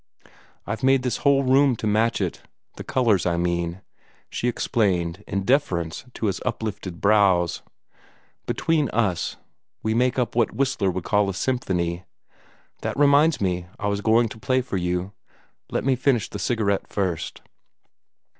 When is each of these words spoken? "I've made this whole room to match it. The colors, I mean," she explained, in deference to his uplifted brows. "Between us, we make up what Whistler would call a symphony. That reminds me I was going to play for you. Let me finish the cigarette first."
"I've 0.65 0.81
made 0.81 1.03
this 1.03 1.17
whole 1.17 1.43
room 1.43 1.75
to 1.75 1.85
match 1.85 2.21
it. 2.21 2.41
The 2.75 2.83
colors, 2.83 3.27
I 3.27 3.37
mean," 3.37 3.83
she 4.31 4.47
explained, 4.47 5.23
in 5.27 5.43
deference 5.43 6.05
to 6.15 6.25
his 6.25 6.41
uplifted 6.43 7.01
brows. 7.01 7.61
"Between 8.47 8.89
us, 8.89 9.37
we 9.83 9.93
make 9.93 10.17
up 10.17 10.35
what 10.35 10.55
Whistler 10.55 10.89
would 10.89 11.03
call 11.03 11.29
a 11.29 11.35
symphony. 11.35 12.03
That 12.81 12.97
reminds 12.97 13.39
me 13.39 13.67
I 13.77 13.89
was 13.89 14.01
going 14.01 14.27
to 14.29 14.39
play 14.39 14.61
for 14.61 14.77
you. 14.77 15.13
Let 15.69 15.85
me 15.85 15.95
finish 15.95 16.31
the 16.31 16.39
cigarette 16.39 16.87
first." 16.87 17.43